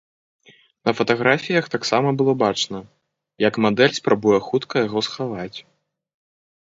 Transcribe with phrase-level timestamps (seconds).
[0.87, 2.79] На фатаграфіях таксама было бачна,
[3.47, 5.57] як мадэль спрабуе хутка яго схаваць.